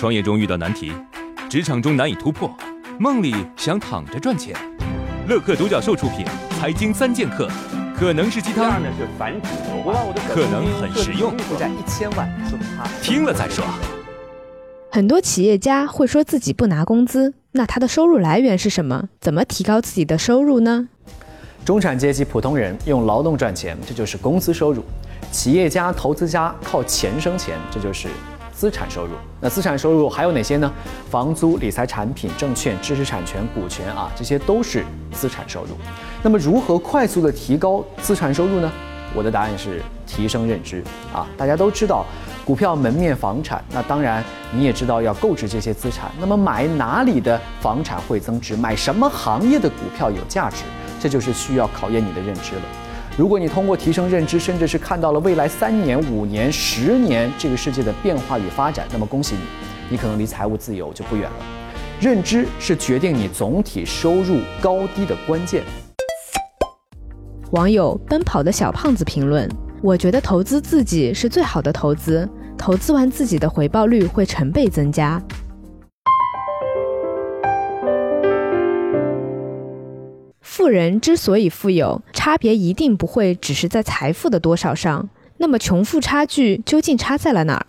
[0.00, 0.90] 创业中遇到难题，
[1.50, 2.50] 职场中难以突破，
[2.98, 4.56] 梦里想躺着赚钱。
[5.28, 6.24] 乐客独角兽出品，
[6.58, 7.46] 《财经三剑客》
[7.94, 8.80] 可能是鸡汤，
[10.26, 11.36] 可能很实用。
[13.02, 13.62] 听了再说。
[14.90, 19.10] 很多企业家会说自己不拿工资，那他的收入来源是什么？
[19.20, 20.88] 怎么提高自己的收入呢？
[21.62, 24.80] 中产阶级普通人用劳动赚钱，这就是工资收入；
[25.30, 28.08] 企业家、投资家靠钱生钱，这就是。
[28.60, 30.70] 资产收入，那资产收入还有哪些呢？
[31.08, 35.68] 房租、理财产品、证券、知识产权、股权啊，这些都是资产收入。
[36.22, 38.70] 那么如何快速的提高资产收入呢？
[39.14, 41.26] 我的答案是提升认知啊！
[41.38, 42.04] 大家都知道
[42.44, 46.10] 股票、门面、房产，那当然你也知道要购置这些资产。
[46.20, 48.54] 那么买哪里的房产会增值？
[48.54, 50.64] 买什么行业的股票有价值？
[51.00, 52.62] 这就是需要考验你的认知了。
[53.16, 59.42] 如果你通过提升认知，甚至是看到了未来三年、五年、十年这个世界的变化与发展，那么恭喜你，
[59.90, 61.36] 你可能离财务自由就不远了。
[62.00, 65.62] 认知是决定你总体收入高低的关键。
[67.50, 69.46] 网友奔跑的小胖子评论：
[69.82, 75.20] 我觉得投资自己是最好的投资，投资完自己的回报率会成倍增加。
[80.60, 85.08] 富人之所以富有，差别一定不会只是在财富的多少上。
[85.38, 87.66] 那么，穷富差距究竟差在了哪儿？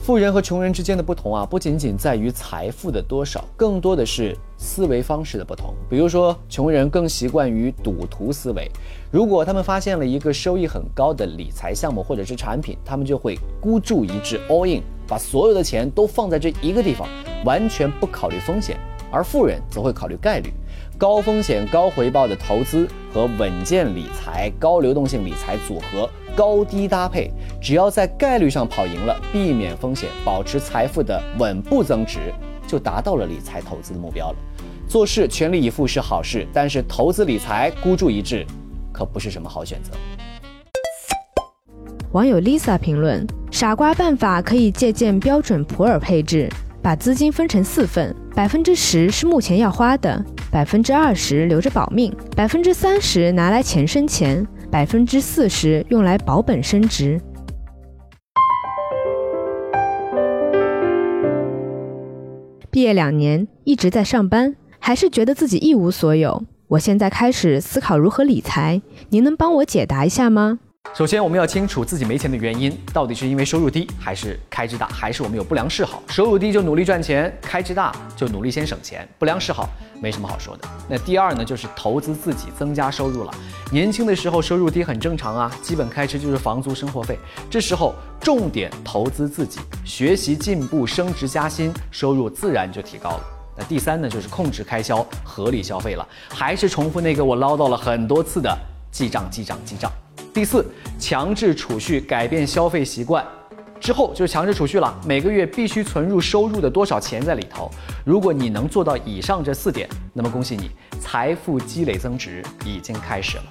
[0.00, 5.72] 富人和穷人之间的不同啊，不仅仅在于财富的多少，更多的是思维方式的不同。
[5.88, 8.68] 比如说，穷人更习惯于赌徒思维，
[9.12, 17.06] 如果他们发现了一个收益很高的理财项目或者是产品，他们就会孤注一掷 all in，把所有的钱都放在这一个地方，
[17.44, 18.76] 完全不考虑风险。
[19.10, 20.52] 而富人则会考虑概率，
[20.98, 27.30] 高风险高回报的投资和稳健理财、高流动性理财组合高低搭配，
[27.62, 32.34] 只要在概率上跑赢了，避免风险，保持财富的稳步增值，
[32.66, 34.36] 就达到了理财投资的目标了。
[34.88, 38.44] 做事全力以赴是好事，但是投资理财孤注一掷，
[38.92, 39.92] 可不是什么好选择。
[42.10, 46.50] 网友 Lisa 评论：傻瓜办法可以借鉴标准普尔配置。
[46.80, 57.20] 把资金分成四份，百分之十是目前要花的，百分之二十留着保命，百分之三十拿来钱生钱，百分之四十用来保本升值。
[62.70, 66.44] 毕业两年，一直在上班，还是觉得自己一无所有。
[66.68, 70.60] 我现在开始思考如何理财，您能帮我解答一下吗？
[70.98, 76.02] 首先，我们要清楚自己没钱的原因，到底是因为收入低，还是开支大，还是我们有不良嗜好？
[76.08, 79.68] 收入低就努力赚钱，开支大就努力先省钱，不良嗜好
[80.02, 80.66] 没什么好说的。
[80.88, 83.32] 那第二呢，就是投资自己增加收入了。
[83.70, 87.16] 年轻的时候收入低很正常啊，基本开支就是房租、生活费，
[87.48, 93.20] 这时候重点投资自己，学习进步、升职加薪，收入自然就提高了。
[93.56, 96.04] 那第三呢，就是控制开销，合理消费了。
[96.28, 98.52] 还是重复那个我唠叨了很多次的
[98.90, 99.88] 记账、记账、记账。
[100.38, 100.64] 第四，
[101.00, 103.26] 强制储蓄，改变消费习惯，
[103.80, 104.96] 之后就是强制储蓄了。
[105.04, 107.68] 每个月必须存入收入的多少钱在里头。
[108.04, 113.44] 如果你能做到以上这四点，那么恭喜你，财富积累增值已经开始了。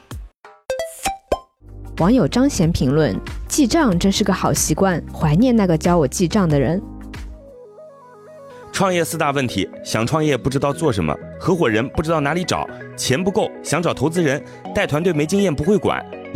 [1.97, 3.13] 网友张贤评论：
[3.49, 6.81] 记账真是个好习惯，怀念那个教我记账的人。
[8.71, 12.65] 创业四大问题：想创业不知道做什么，合伙人不知道哪里找，
[12.95, 14.41] 钱不够想找投资人，
[14.73, 16.01] 带团队没经验不会管。